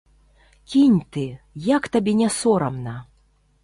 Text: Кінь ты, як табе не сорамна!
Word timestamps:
Кінь 0.73 0.95
ты, 1.17 1.27
як 1.77 1.83
табе 1.97 2.19
не 2.23 2.29
сорамна! 2.41 3.01